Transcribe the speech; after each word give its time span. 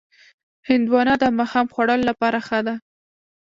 هندوانه 0.69 1.13
د 1.19 1.23
ماښام 1.37 1.65
خوړلو 1.73 2.07
لپاره 2.09 2.37
ښه 2.47 2.59
ده. 2.65 2.75